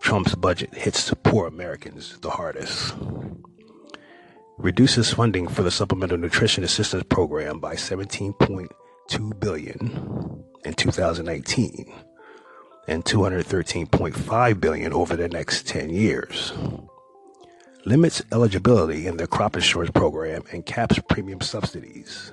Trump's 0.00 0.34
budget 0.34 0.74
hits 0.74 1.12
poor 1.24 1.46
Americans 1.46 2.18
the 2.20 2.30
hardest. 2.30 2.94
Reduces 4.56 5.12
funding 5.12 5.48
for 5.48 5.62
the 5.62 5.70
Supplemental 5.70 6.18
Nutrition 6.18 6.62
Assistance 6.62 7.04
Program 7.08 7.58
by 7.58 7.74
17.2 7.74 9.40
billion 9.40 10.44
in 10.64 10.74
2019 10.74 11.92
and 12.86 13.04
213.5 13.04 14.60
billion 14.60 14.92
over 14.92 15.16
the 15.16 15.28
next 15.28 15.66
10 15.66 15.90
years 15.90 16.52
limits 17.86 18.22
eligibility 18.32 19.06
in 19.06 19.16
the 19.16 19.26
crop 19.26 19.56
insurance 19.56 19.90
program 19.90 20.42
and 20.52 20.64
caps 20.64 20.98
premium 21.08 21.40
subsidies. 21.40 22.32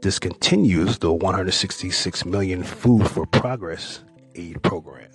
Discontinues 0.00 0.98
the 0.98 1.12
166 1.12 2.24
million 2.24 2.64
Food 2.64 3.08
for 3.08 3.24
Progress 3.24 4.02
aid 4.34 4.62
program. 4.62 5.10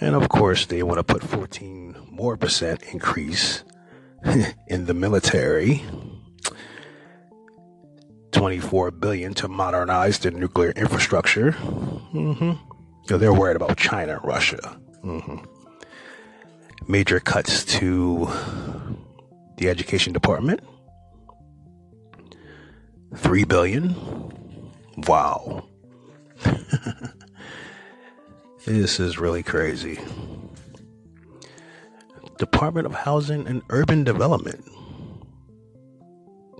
And 0.00 0.14
of 0.14 0.28
course, 0.28 0.66
they 0.66 0.82
want 0.82 0.98
to 0.98 1.04
put 1.04 1.22
14 1.22 1.96
more 2.10 2.36
percent 2.36 2.82
increase 2.92 3.64
in 4.66 4.86
the 4.86 4.94
military. 4.94 5.82
24 8.32 8.92
billion 8.92 9.34
to 9.34 9.48
modernize 9.48 10.18
the 10.18 10.30
nuclear 10.30 10.70
infrastructure. 10.70 11.52
Mm-hmm. 11.52 12.52
So 13.06 13.18
they're 13.18 13.34
worried 13.34 13.56
about 13.56 13.76
China 13.76 14.14
and 14.14 14.24
Russia. 14.24 14.78
Mm-hmm 15.02 15.49
major 16.90 17.20
cuts 17.20 17.64
to 17.64 18.28
the 19.56 19.68
education 19.68 20.12
department. 20.12 20.60
3 23.16 23.44
billion. 23.44 23.94
Wow. 25.06 25.68
this 28.66 28.98
is 28.98 29.18
really 29.18 29.42
crazy. 29.42 29.98
Department 32.38 32.86
of 32.86 32.94
Housing 32.94 33.46
and 33.46 33.62
Urban 33.70 34.02
Development. 34.02 34.64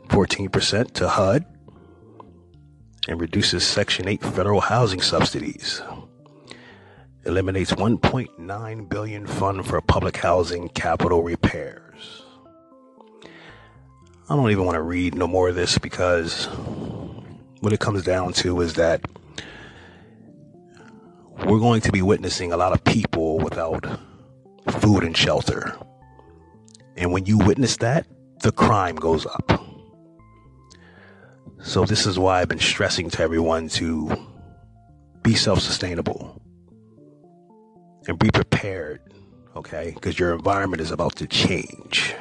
14% 0.08 0.92
to 0.92 1.08
HUD 1.08 1.44
and 3.08 3.20
reduces 3.20 3.64
Section 3.64 4.08
8 4.08 4.22
federal 4.22 4.60
housing 4.60 5.00
subsidies. 5.00 5.82
Eliminates 7.26 7.72
1.9 7.72 8.88
billion 8.88 9.26
fund 9.26 9.66
for 9.66 9.78
public 9.82 10.16
housing 10.16 10.70
capital 10.70 11.22
repairs. 11.22 12.22
I 14.30 14.36
don't 14.36 14.50
even 14.50 14.64
want 14.64 14.76
to 14.76 14.82
read 14.82 15.14
no 15.14 15.26
more 15.26 15.50
of 15.50 15.54
this 15.54 15.76
because 15.76 16.46
what 17.60 17.74
it 17.74 17.80
comes 17.80 18.04
down 18.04 18.32
to 18.34 18.62
is 18.62 18.74
that 18.74 19.04
we're 21.44 21.58
going 21.58 21.82
to 21.82 21.92
be 21.92 22.00
witnessing 22.00 22.52
a 22.52 22.56
lot 22.56 22.72
of 22.72 22.82
people 22.84 23.38
without 23.38 23.84
food 24.78 25.04
and 25.04 25.14
shelter. 25.14 25.76
And 26.96 27.12
when 27.12 27.26
you 27.26 27.36
witness 27.36 27.76
that, 27.78 28.06
the 28.40 28.52
crime 28.52 28.96
goes 28.96 29.26
up. 29.26 29.62
So, 31.62 31.84
this 31.84 32.06
is 32.06 32.18
why 32.18 32.40
I've 32.40 32.48
been 32.48 32.58
stressing 32.58 33.10
to 33.10 33.22
everyone 33.22 33.68
to 33.70 34.16
be 35.22 35.34
self 35.34 35.60
sustainable 35.60 36.40
and 38.10 38.18
be 38.18 38.30
prepared, 38.30 39.00
okay? 39.54 39.92
Because 39.94 40.18
your 40.18 40.34
environment 40.34 40.82
is 40.82 40.90
about 40.90 41.14
to 41.14 41.28
change. 41.28 42.14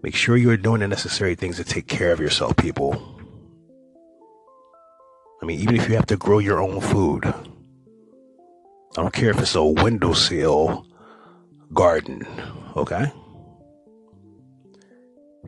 Make 0.00 0.14
sure 0.14 0.36
you 0.36 0.50
are 0.50 0.56
doing 0.56 0.80
the 0.80 0.86
necessary 0.86 1.34
things 1.34 1.56
to 1.56 1.64
take 1.64 1.88
care 1.88 2.12
of 2.12 2.20
yourself, 2.20 2.56
people. 2.56 3.20
I 5.42 5.46
mean, 5.46 5.58
even 5.58 5.74
if 5.74 5.88
you 5.88 5.96
have 5.96 6.06
to 6.06 6.16
grow 6.16 6.38
your 6.38 6.62
own 6.62 6.80
food, 6.80 7.26
I 7.26 7.32
don't 9.02 9.12
care 9.12 9.30
if 9.30 9.40
it's 9.40 9.56
a 9.56 9.64
windowsill 9.64 10.86
garden, 11.74 12.26
okay? 12.76 13.10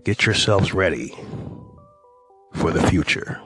Get 0.02 0.26
yourselves 0.26 0.75
ready 0.75 1.14
for 2.55 2.73
the 2.73 2.85
future. 2.88 3.40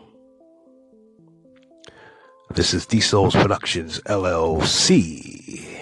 This 2.54 2.73
is 2.73 2.87
D 2.87 3.00
Souls 3.00 3.34
Productions 3.34 4.00
LLC. 4.06 5.76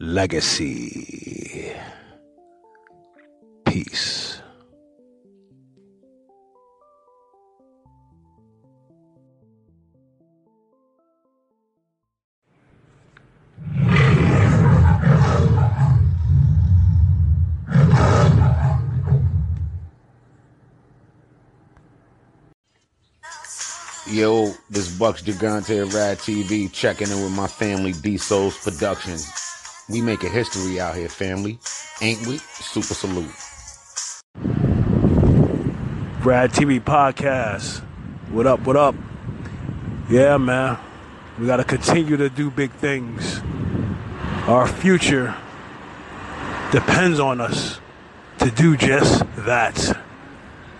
Legacy. 0.00 1.72
Peace. 3.64 4.33
Yo, 24.14 24.52
this 24.70 24.96
Bucks 24.96 25.22
Gigante 25.22 25.92
Rad 25.92 26.18
TV 26.18 26.70
checking 26.72 27.10
in 27.10 27.20
with 27.20 27.32
my 27.32 27.48
family, 27.48 27.90
D 27.90 28.16
Souls 28.16 28.56
Production. 28.56 29.18
We 29.90 30.02
making 30.02 30.30
history 30.30 30.78
out 30.78 30.94
here, 30.94 31.08
family. 31.08 31.58
Ain't 32.00 32.24
we? 32.24 32.38
Super 32.38 32.94
salute. 32.94 33.32
Rad 36.24 36.52
TV 36.52 36.80
podcast. 36.80 37.80
What 38.30 38.46
up? 38.46 38.60
What 38.60 38.76
up? 38.76 38.94
Yeah, 40.08 40.36
man. 40.36 40.78
We 41.36 41.48
got 41.48 41.56
to 41.56 41.64
continue 41.64 42.16
to 42.16 42.30
do 42.30 42.52
big 42.52 42.70
things. 42.70 43.40
Our 44.46 44.68
future 44.68 45.34
depends 46.70 47.18
on 47.18 47.40
us 47.40 47.80
to 48.38 48.52
do 48.52 48.76
just 48.76 49.24
that. 49.38 49.98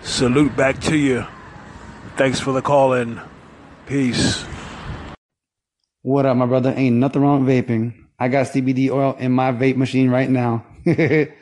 Salute 0.03 0.55
back 0.55 0.79
to 0.83 0.95
you. 0.95 1.27
Thanks 2.17 2.39
for 2.39 2.53
the 2.53 2.61
call 2.61 2.93
in. 2.93 3.19
Peace. 3.87 4.45
What 6.01 6.25
up, 6.25 6.37
my 6.37 6.45
brother? 6.45 6.73
Ain't 6.73 6.95
nothing 6.95 7.21
wrong 7.21 7.43
with 7.43 7.67
vaping. 7.67 7.93
I 8.17 8.29
got 8.29 8.47
CBD 8.47 8.89
oil 8.89 9.17
in 9.19 9.33
my 9.33 9.51
vape 9.51 9.75
machine 9.75 10.09
right 10.09 10.29
now. 10.29 10.65
hey, 10.85 11.33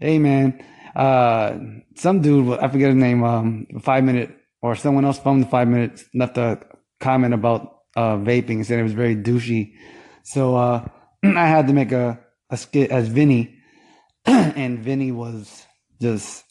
man. 0.00 0.64
Uh, 0.94 1.58
some 1.96 2.20
dude, 2.20 2.60
I 2.60 2.68
forget 2.68 2.90
his 2.90 2.96
name, 2.96 3.24
um, 3.24 3.66
five 3.82 4.04
minute 4.04 4.38
or 4.62 4.76
someone 4.76 5.04
else 5.04 5.18
from 5.18 5.40
the 5.40 5.46
five 5.46 5.66
minutes 5.66 6.04
left 6.14 6.38
a 6.38 6.60
comment 7.00 7.34
about, 7.34 7.80
uh, 7.96 8.16
vaping 8.16 8.50
and 8.50 8.66
said 8.66 8.78
it 8.78 8.84
was 8.84 8.92
very 8.92 9.16
douchey. 9.16 9.72
So, 10.22 10.54
uh, 10.54 10.88
I 11.24 11.48
had 11.48 11.66
to 11.66 11.72
make 11.72 11.90
a, 11.90 12.20
a 12.50 12.56
skit 12.56 12.92
as 12.92 13.08
Vinny 13.08 13.58
and 14.26 14.78
Vinny 14.78 15.10
was 15.10 15.66
just 16.00 16.43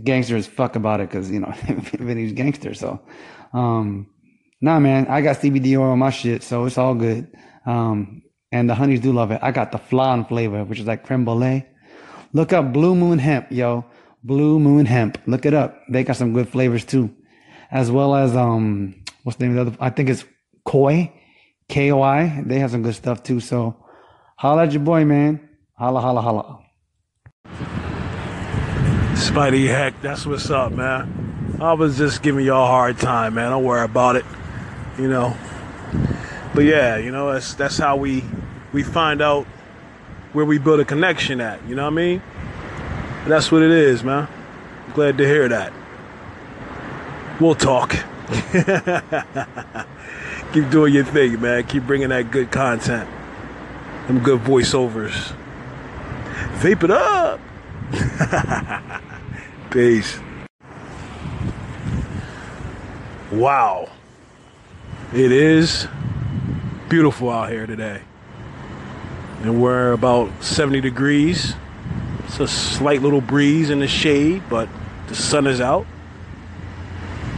gangster 0.00 0.36
as 0.36 0.46
fuck 0.46 0.76
about 0.76 1.00
it 1.00 1.08
because 1.08 1.30
you 1.30 1.40
know 1.40 1.52
Vinny's 1.98 2.32
gangster. 2.32 2.74
So, 2.74 3.00
um, 3.52 4.08
nah, 4.60 4.78
man, 4.78 5.06
I 5.08 5.20
got 5.20 5.36
CBD 5.36 5.78
oil 5.78 5.90
on 5.92 5.98
my 5.98 6.10
shit, 6.10 6.42
so 6.42 6.64
it's 6.64 6.78
all 6.78 6.94
good. 6.94 7.30
Um, 7.66 8.22
and 8.50 8.68
the 8.68 8.74
honeys 8.74 9.00
do 9.00 9.12
love 9.12 9.30
it. 9.30 9.40
I 9.42 9.50
got 9.50 9.72
the 9.72 9.78
flan 9.78 10.24
flavor, 10.24 10.64
which 10.64 10.80
is 10.80 10.86
like 10.86 11.04
creme 11.04 11.24
brulee. 11.24 11.66
Look 12.32 12.52
up 12.52 12.72
Blue 12.72 12.94
Moon 12.94 13.18
Hemp, 13.18 13.50
yo. 13.50 13.84
Blue 14.24 14.58
Moon 14.58 14.86
Hemp. 14.86 15.18
Look 15.26 15.46
it 15.46 15.54
up. 15.54 15.80
They 15.88 16.04
got 16.04 16.16
some 16.16 16.32
good 16.32 16.48
flavors 16.48 16.84
too, 16.84 17.14
as 17.70 17.90
well 17.90 18.14
as 18.14 18.36
um, 18.36 19.02
what's 19.24 19.38
the 19.38 19.46
name 19.46 19.56
of 19.58 19.66
the 19.66 19.72
other? 19.72 19.84
I 19.84 19.90
think 19.90 20.08
it's 20.10 20.24
Koi, 20.64 21.12
K 21.68 21.90
O 21.92 22.02
I. 22.02 22.42
They 22.44 22.58
have 22.60 22.70
some 22.70 22.82
good 22.82 22.94
stuff 22.94 23.22
too. 23.22 23.40
So, 23.40 23.84
holla 24.36 24.64
at 24.64 24.72
your 24.72 24.82
boy, 24.82 25.04
man. 25.04 25.48
Holla, 25.76 26.00
holla, 26.00 26.20
holla. 26.20 26.61
Spidey 29.22 29.68
Heck, 29.68 30.02
that's 30.02 30.26
what's 30.26 30.50
up, 30.50 30.72
man. 30.72 31.56
I 31.60 31.74
was 31.74 31.96
just 31.96 32.22
giving 32.22 32.44
y'all 32.44 32.64
a 32.64 32.66
hard 32.66 32.98
time, 32.98 33.34
man. 33.34 33.50
Don't 33.50 33.62
worry 33.62 33.84
about 33.84 34.16
it. 34.16 34.24
You 34.98 35.08
know. 35.08 35.36
But 36.54 36.64
yeah, 36.64 36.96
you 36.96 37.12
know, 37.12 37.32
that's 37.32 37.54
that's 37.54 37.78
how 37.78 37.96
we 37.96 38.24
we 38.72 38.82
find 38.82 39.22
out 39.22 39.46
where 40.32 40.44
we 40.44 40.58
build 40.58 40.80
a 40.80 40.84
connection 40.84 41.40
at, 41.40 41.64
you 41.68 41.76
know 41.76 41.84
what 41.84 41.92
I 41.92 41.96
mean? 41.96 42.22
That's 43.26 43.52
what 43.52 43.62
it 43.62 43.70
is, 43.70 44.02
man. 44.02 44.26
Glad 44.94 45.18
to 45.18 45.26
hear 45.26 45.48
that. 45.48 45.72
We'll 47.40 47.54
talk. 47.54 47.90
Keep 50.52 50.70
doing 50.70 50.94
your 50.94 51.04
thing, 51.04 51.40
man. 51.40 51.64
Keep 51.64 51.86
bringing 51.86 52.08
that 52.08 52.30
good 52.30 52.50
content. 52.50 53.08
Them 54.08 54.18
good 54.18 54.40
voiceovers. 54.40 55.34
Vape 56.58 56.82
it 56.82 56.90
up. 56.90 57.40
Peace. 59.72 60.18
Wow. 63.30 63.88
It 65.14 65.32
is 65.32 65.88
beautiful 66.90 67.30
out 67.30 67.48
here 67.48 67.66
today. 67.66 68.02
And 69.40 69.62
we're 69.62 69.92
about 69.92 70.44
70 70.44 70.82
degrees. 70.82 71.54
It's 72.26 72.38
a 72.38 72.46
slight 72.46 73.00
little 73.00 73.22
breeze 73.22 73.70
in 73.70 73.78
the 73.78 73.88
shade, 73.88 74.42
but 74.50 74.68
the 75.06 75.14
sun 75.14 75.46
is 75.46 75.58
out. 75.58 75.86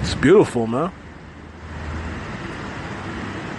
It's 0.00 0.16
beautiful, 0.16 0.66
man. 0.66 0.90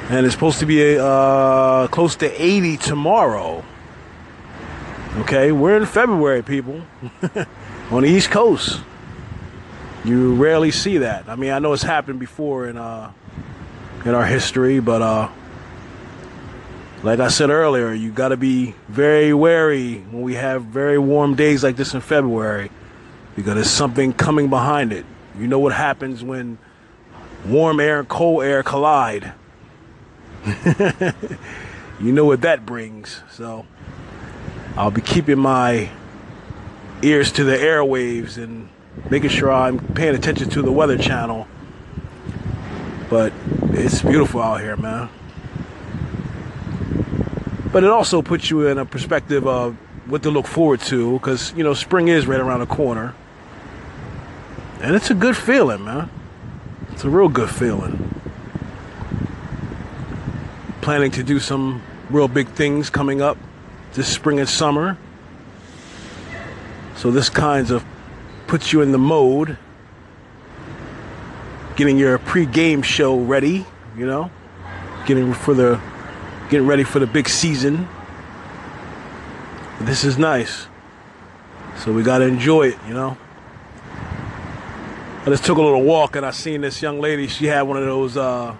And 0.09 0.25
it's 0.25 0.35
supposed 0.35 0.59
to 0.59 0.65
be 0.65 0.97
uh, 0.99 1.87
close 1.87 2.17
to 2.17 2.43
80 2.43 2.75
tomorrow. 2.75 3.63
Okay, 5.19 5.53
we're 5.53 5.77
in 5.77 5.85
February, 5.85 6.43
people. 6.43 6.81
On 7.91 8.01
the 8.01 8.09
East 8.09 8.31
Coast. 8.31 8.81
You 10.03 10.35
rarely 10.35 10.69
see 10.69 10.99
that. 10.99 11.27
I 11.27 11.35
mean, 11.35 11.51
I 11.51 11.57
know 11.59 11.73
it's 11.73 11.81
happened 11.81 12.19
before 12.19 12.67
in 12.67 12.77
uh 12.77 13.11
in 14.05 14.13
our 14.13 14.25
history, 14.25 14.79
but 14.79 15.01
uh 15.01 15.29
like 17.03 17.19
I 17.19 17.27
said 17.27 17.49
earlier, 17.49 17.93
you 17.93 18.11
got 18.11 18.29
to 18.29 18.37
be 18.37 18.73
very 18.87 19.31
wary 19.33 19.97
when 20.09 20.23
we 20.23 20.35
have 20.35 20.63
very 20.63 20.97
warm 20.97 21.35
days 21.35 21.63
like 21.63 21.75
this 21.75 21.93
in 21.93 22.01
February 22.01 22.71
because 23.35 23.53
there's 23.55 23.69
something 23.69 24.11
coming 24.13 24.49
behind 24.49 24.91
it. 24.91 25.05
You 25.37 25.47
know 25.47 25.59
what 25.59 25.73
happens 25.73 26.23
when 26.23 26.57
warm 27.45 27.79
air 27.79 27.99
and 27.99 28.07
cold 28.07 28.43
air 28.43 28.63
collide. 28.63 29.33
you 31.99 32.11
know 32.11 32.25
what 32.25 32.41
that 32.41 32.65
brings. 32.65 33.21
So 33.31 33.65
I'll 34.75 34.91
be 34.91 35.01
keeping 35.01 35.37
my 35.37 35.89
ears 37.05 37.31
to 37.33 37.43
the 37.43 37.55
airwaves 37.55 38.37
and 38.41 38.67
making 39.09 39.29
sure 39.29 39.51
I'm 39.51 39.79
paying 39.93 40.15
attention 40.15 40.49
to 40.51 40.61
the 40.61 40.71
Weather 40.71 40.97
Channel. 40.97 41.47
But 43.09 43.31
it's 43.71 44.01
beautiful 44.01 44.41
out 44.41 44.61
here, 44.61 44.75
man. 44.75 45.09
But 47.71 47.83
it 47.83 47.89
also 47.89 48.21
puts 48.21 48.49
you 48.49 48.67
in 48.67 48.77
a 48.77 48.85
perspective 48.85 49.45
of 49.47 49.75
what 50.07 50.23
to 50.23 50.31
look 50.31 50.47
forward 50.47 50.79
to 50.81 51.13
because, 51.13 51.53
you 51.55 51.63
know, 51.63 51.73
spring 51.73 52.07
is 52.07 52.25
right 52.25 52.39
around 52.39 52.61
the 52.61 52.65
corner. 52.65 53.13
And 54.81 54.95
it's 54.95 55.09
a 55.09 55.13
good 55.13 55.37
feeling, 55.37 55.83
man. 55.83 56.09
It's 56.91 57.03
a 57.03 57.09
real 57.09 57.29
good 57.29 57.49
feeling. 57.49 58.13
Planning 60.81 61.11
to 61.11 61.23
do 61.23 61.39
some 61.39 61.81
real 62.09 62.27
big 62.27 62.47
things 62.49 62.89
coming 62.89 63.21
up 63.21 63.37
this 63.93 64.07
spring 64.07 64.39
and 64.39 64.49
summer. 64.49 64.97
So 66.95 67.11
this 67.11 67.29
kinds 67.29 67.71
of 67.71 67.85
puts 68.47 68.71
you 68.71 68.81
in 68.81 68.91
the 68.91 68.97
mode. 68.97 69.57
Getting 71.75 71.97
your 71.97 72.17
pre-game 72.17 72.81
show 72.81 73.19
ready, 73.19 73.65
you 73.97 74.05
know, 74.05 74.31
getting 75.05 75.33
for 75.33 75.53
the 75.53 75.81
getting 76.49 76.65
ready 76.67 76.83
for 76.83 76.99
the 76.99 77.07
big 77.07 77.27
season. 77.27 77.87
This 79.81 80.05
is 80.05 80.17
nice. 80.17 80.67
So 81.77 81.91
we 81.91 82.01
got 82.01 82.19
to 82.19 82.25
enjoy 82.25 82.69
it, 82.69 82.77
you 82.87 82.93
know. 82.93 83.17
I 85.25 85.29
just 85.29 85.43
took 85.43 85.57
a 85.57 85.61
little 85.61 85.81
walk 85.81 86.15
and 86.15 86.25
I 86.25 86.31
seen 86.31 86.61
this 86.61 86.81
young 86.81 87.01
lady. 87.01 87.27
She 87.27 87.47
had 87.47 87.63
one 87.63 87.77
of 87.77 87.83
those 87.83 88.15
uh, 88.15 88.55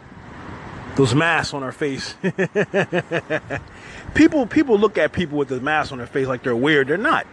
those 0.95 1.15
masks 1.15 1.53
on 1.53 1.61
her 1.61 1.71
face. 1.71 2.15
people 4.13 4.45
people 4.45 4.77
look 4.77 4.97
at 4.97 5.13
people 5.13 5.37
with 5.37 5.47
the 5.47 5.61
mask 5.61 5.93
on 5.93 5.99
their 5.99 6.07
face 6.07 6.27
like 6.27 6.43
they're 6.43 6.55
weird. 6.55 6.87
They're 6.87 6.97
not. 6.97 7.25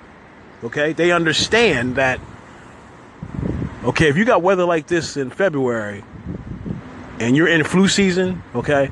Okay, 0.65 0.93
they 0.93 1.13
understand 1.13 1.97
that. 1.97 2.21
Okay, 3.85 4.09
if 4.09 4.17
you 4.17 4.25
got 4.25 4.43
weather 4.43 4.65
like 4.65 4.87
this 4.87 5.17
in 5.17 5.31
February, 5.31 6.05
and 7.19 7.37
you're 7.37 7.49
in 7.49 7.65
flu 7.65 7.89
season, 7.89 8.43
okay, 8.55 8.91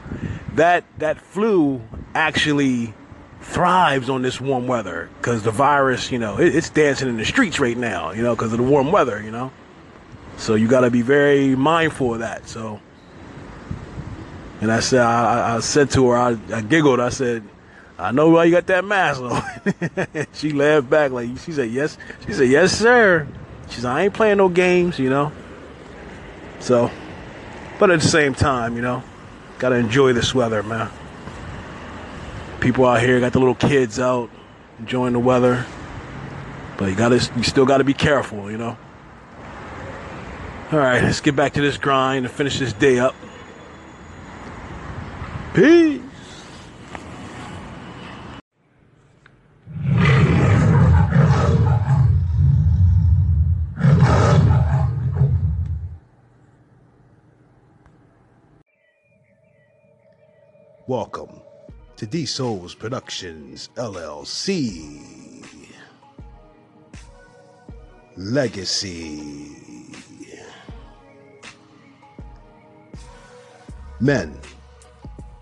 that 0.55 0.85
that 0.99 1.19
flu 1.21 1.81
actually 2.15 2.93
thrives 3.41 4.09
on 4.11 4.23
this 4.23 4.41
warm 4.41 4.67
weather 4.67 5.09
because 5.19 5.43
the 5.43 5.51
virus, 5.51 6.11
you 6.11 6.19
know, 6.19 6.39
it, 6.39 6.55
it's 6.55 6.71
dancing 6.71 7.09
in 7.09 7.17
the 7.17 7.25
streets 7.25 7.59
right 7.59 7.77
now, 7.77 8.11
you 8.11 8.23
know, 8.23 8.35
because 8.35 8.53
of 8.53 8.59
the 8.59 8.65
warm 8.65 8.93
weather, 8.93 9.23
you 9.23 9.31
know. 9.31 9.51
So 10.37 10.55
you 10.55 10.69
got 10.69 10.81
to 10.81 10.91
be 10.91 11.03
very 11.03 11.55
mindful 11.55 12.15
of 12.15 12.21
that. 12.21 12.49
So, 12.49 12.81
and 14.61 14.71
I 14.71 14.81
said, 14.81 15.01
I, 15.01 15.57
I 15.57 15.61
said 15.61 15.91
to 15.93 16.09
her, 16.09 16.17
I, 16.17 16.37
I, 16.53 16.63
giggled. 16.63 17.01
I 17.01 17.11
said, 17.11 17.43
I 18.01 18.13
know 18.13 18.31
why 18.31 18.45
you 18.45 18.53
got 18.53 18.67
that 18.69 18.85
mask 18.85 19.21
on. 19.21 20.27
she 20.33 20.53
laughed 20.53 20.89
back 20.89 21.11
like 21.13 21.29
she 21.39 21.53
said, 21.53 21.71
yes. 21.71 21.99
She 22.27 22.33
said, 22.33 22.49
yes, 22.49 22.73
sir. 22.73 23.29
She 23.69 23.81
said, 23.81 23.91
I 23.91 24.05
ain't 24.05 24.15
playing 24.15 24.39
no 24.39 24.49
games, 24.49 24.99
you 24.99 25.11
know. 25.11 25.33
So, 26.61 26.91
but 27.79 27.91
at 27.91 28.01
the 28.01 28.09
same 28.09 28.35
time, 28.35 28.77
you 28.77 28.83
know, 28.83 29.03
got 29.59 29.71
to 29.71 29.77
enjoy 29.77 30.13
this 30.13 30.35
weather, 30.35 30.63
man 30.63 30.91
people 32.61 32.87
out 32.87 33.01
here 33.01 33.19
got 33.21 33.33
the 33.33 33.39
little 33.39 33.55
kids 33.55 33.99
out 33.99 34.31
enjoying 34.79 35.13
the 35.13 35.19
weather. 35.19 35.67
But 36.77 36.91
you 36.91 36.95
gotta, 36.95 37.17
you 37.37 37.43
still 37.43 37.67
gotta 37.67 37.85
be 37.85 37.95
careful, 37.95 38.51
you 38.51 38.59
know. 38.59 38.77
All 40.73 40.79
right, 40.79 41.03
let's 41.03 41.21
get 41.21 41.35
back 41.35 41.55
to 41.55 41.61
this 41.61 41.79
grind 41.79 42.27
and 42.27 42.35
finish 42.35 42.59
this 42.59 42.73
day 42.73 42.99
up. 42.99 43.15
Peace. 45.55 46.01
Welcome 60.91 61.41
to 61.95 62.05
D 62.05 62.27
Souls 62.27 62.75
Productions 62.75 63.71
LLC. 63.77 65.45
Legacy. 68.17 69.53
Men, 74.01 74.37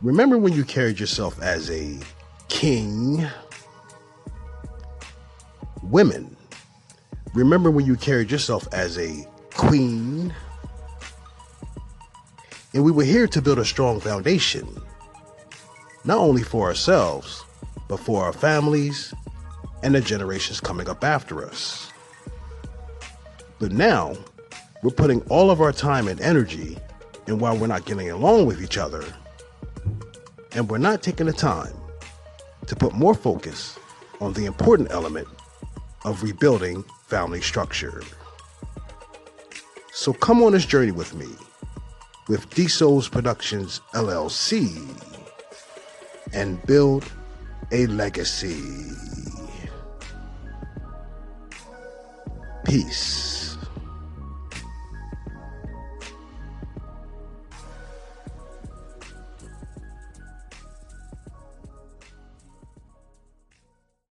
remember 0.03 0.37
when 0.37 0.53
you 0.53 0.67
carried 0.67 1.01
yourself 1.01 1.41
as 1.41 1.71
a 1.71 1.99
king? 2.49 3.27
Women, 5.83 6.37
remember 7.33 7.71
when 7.71 7.87
you 7.87 7.97
carried 7.97 8.31
yourself 8.31 8.69
as 8.75 8.99
a 8.99 9.27
queen? 9.55 10.35
And 12.75 12.85
we 12.85 12.93
were 12.93 13.05
here 13.05 13.27
to 13.29 13.41
build 13.41 13.59
a 13.59 13.65
strong 13.65 13.99
foundation 13.99 14.69
not 16.09 16.17
only 16.21 16.43
for 16.43 16.67
ourselves, 16.67 17.45
but 17.87 18.01
for 18.01 18.25
our 18.25 18.33
families 18.33 19.13
and 19.83 19.95
the 19.95 20.01
generations 20.01 20.59
coming 20.59 20.89
up 20.89 21.05
after 21.05 21.45
us. 21.45 21.93
But 23.59 23.73
now, 23.73 24.17
we're 24.83 24.91
putting 24.91 25.21
all 25.29 25.51
of 25.51 25.61
our 25.61 25.71
time 25.71 26.09
and 26.09 26.19
energy 26.23 26.79
in 27.27 27.39
while 27.39 27.59
we're 27.59 27.67
not 27.67 27.85
getting 27.85 28.11
along 28.11 28.47
with 28.47 28.63
each 28.63 28.79
other, 28.79 29.05
and 30.53 30.71
we're 30.71 30.79
not 30.79 31.03
taking 31.03 31.27
the 31.27 31.33
time 31.35 31.75
to 32.67 32.75
put 32.75 32.95
more 32.95 33.15
focus 33.15 33.79
on 34.19 34.33
the 34.33 34.47
important 34.47 34.91
element 34.91 35.29
of 36.07 36.23
rebuilding 36.23 36.85
family 37.07 37.43
structure. 37.43 38.03
So 39.93 40.15
come 40.15 40.43
on 40.43 40.53
this 40.53 40.65
journey 40.65 40.93
with 40.93 41.15
me 41.15 41.29
with 42.29 42.49
D 42.55 42.67
Productions 43.11 43.83
LLC 43.93 45.18
and 46.33 46.65
build 46.67 47.05
a 47.73 47.87
legacy. 47.87 48.91
Peace. 52.65 53.48